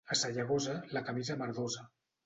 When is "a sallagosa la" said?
0.13-1.05